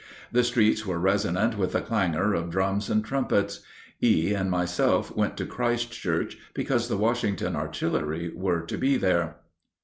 [0.31, 3.59] The streets were resonant with the clangor of drums and trumpets.
[4.03, 4.33] E.
[4.33, 9.35] and myself went to Christ Church because the Washington Artillery were to be there.